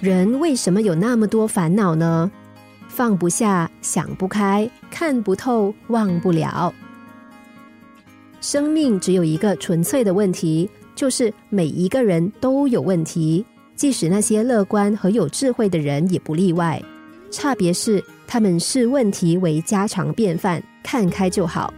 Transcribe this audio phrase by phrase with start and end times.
[0.00, 2.30] 人为什么有那么多烦恼呢？
[2.88, 6.72] 放不下，想不开，看不透，忘不了。
[8.40, 16.80] 生命只有一个纯粹的问题，就是每一个人都有问题，即使那些乐观和有智慧的人也不例外。
[17.32, 21.74] 差别是，他们视问题为家常便饭，看开就好。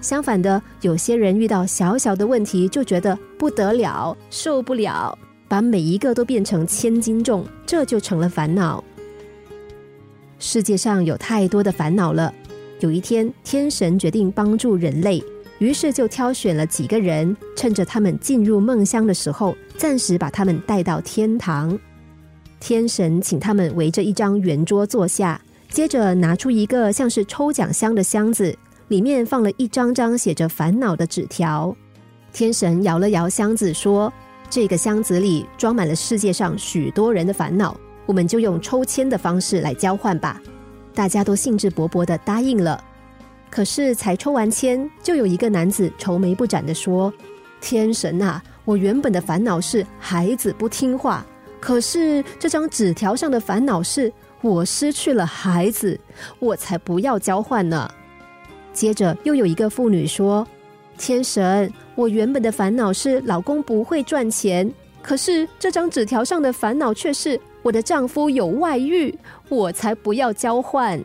[0.00, 5.16] 相反的，有些人遇到小小的问题就觉得不得了，受不了，
[5.52, 8.82] 把每一个都变成千斤重，这就成了烦恼。
[10.38, 12.32] 世界上有太多的烦恼了。
[12.80, 15.22] 有一天，天神决定帮助人类。
[15.58, 21.78] 于是就挑选了几个人，趁着他们进入梦乡的时候，暂时把他们带到天堂。
[22.58, 25.38] 天神请他们围着一张圆桌坐下，
[25.68, 28.56] 接着拿出一个像是抽奖箱的箱子，
[28.88, 31.76] 里面放了一张张写着烦恼的纸条。
[32.32, 34.10] 天神摇了摇箱子，说
[34.52, 37.74] ：“这个箱子里装满了世界上许多人的烦恼，
[38.04, 40.38] 我们就用抽签的方式来交换吧。”
[40.92, 42.84] 大家都兴致勃勃的答应了。
[43.48, 47.10] 可是才抽完签，就有一个男子愁眉不展的说
[47.62, 51.24] ：“天神啊，我原本的烦恼是孩子不听话，
[51.58, 54.12] 可是这张纸条上的烦恼是
[54.42, 55.98] 我失去了孩子，
[56.38, 57.90] 我才不要交换呢。”
[58.74, 60.46] 接着又有一个妇女说
[61.02, 64.72] ：“天神，我原本的烦恼是老公不会赚钱，
[65.02, 69.12] 可是这张纸条上的烦恼却是我的丈夫有外遇，
[69.48, 71.02] 我才不要交换。”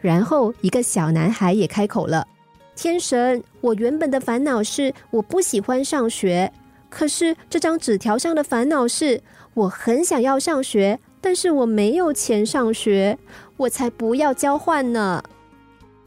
[0.00, 2.26] 然后，一个小男孩也开口了
[2.74, 6.50] ：“天神，我原本的烦恼是我不喜欢上学，
[6.88, 9.20] 可是这张纸条上的烦恼是
[9.52, 13.18] 我很想要上学，但是我没有钱上学，
[13.58, 15.22] 我才不要交换呢。”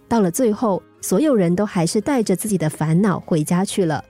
[0.10, 4.04] 到了最后，所有人都还是带着自己的烦恼回家去了。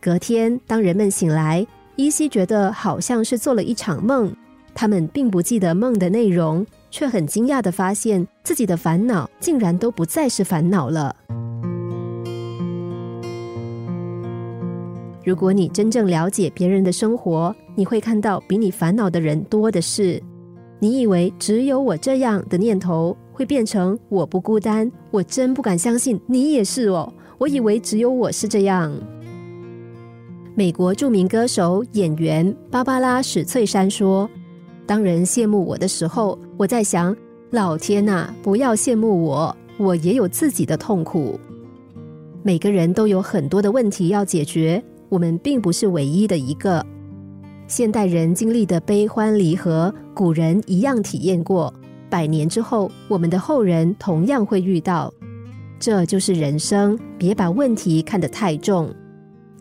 [0.00, 4.34] 隔天，当人们醒来，依稀觉得好像是做了一场梦，
[4.74, 6.66] 他们并不记得梦的内容。
[6.90, 11.14] 却很惊讶的发现自己的烦恼竟然都不再是烦恼了。
[15.22, 20.20] 如果你真正了解别人的生活，你会看到比你烦恼的人多的是。
[20.78, 27.12] 你以为只有我这样的念头会变成我不孤单，我真不敢相信你也是哦。
[27.38, 28.92] 我以为只有我是这样。
[30.54, 34.28] 美国著名歌手演员芭芭拉史翠珊说。
[34.86, 37.16] 当人羡慕我的时候，我在想：
[37.50, 41.38] 老天呐，不要羡慕我，我也有自己的痛苦。
[42.42, 46.84] 每个人都有很多的问题要解决，我们并不是唯一的一个。
[47.68, 51.72] 现代人经历的悲欢离合，古人一样体验过。
[52.10, 55.12] 百年之后，我们的后人同样会遇到。
[55.78, 58.92] 这就是人生，别把问题看得太重。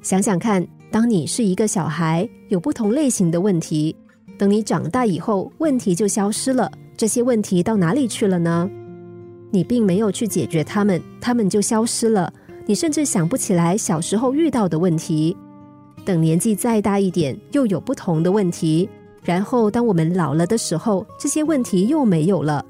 [0.02, 3.96] 想想看，当你是一个小孩，有不同类型的问题。
[4.38, 6.70] 等你长大以后，问题就消失了。
[6.98, 8.70] 这些问题到哪里去了呢？
[9.52, 12.31] 你并没有去解决它们，它们就消失了。
[12.66, 15.36] 你甚至想不起来小时候遇到的问题。
[16.06, 18.90] 等年纪再大一点，又有不同的问题。
[19.24, 22.66] 然后当我们老了的时候，这些问题又没有了。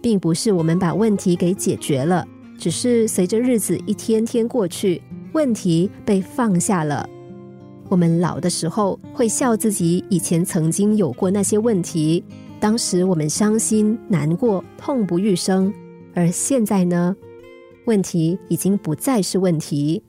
[0.00, 2.24] 并不是我们把问题给解决了，
[2.56, 7.08] 只是随着日子一天天过去，问题被放下了。
[7.88, 12.22] 我们老的时候会笑自己以前曾经有过那些问题，
[12.60, 15.74] 当时我们伤心难过、痛不欲生，
[16.14, 17.16] 而现在呢，
[17.86, 20.00] 问题已经不再是问题。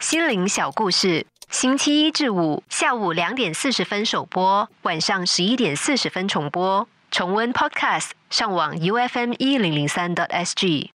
[0.00, 6.88] 心灵小故事，星期一至五下午两点四十分首播，晚上十一点四十分重播。
[7.12, 10.94] 重温 Podcast，上网 U F M 一零零三 t S G。